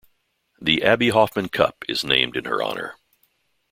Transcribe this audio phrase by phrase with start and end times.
[0.59, 2.95] The Abby Hoffman Cup is named in her honour.